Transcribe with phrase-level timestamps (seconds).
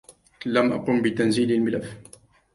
[0.45, 1.97] لم أقم بتنزيل الملف.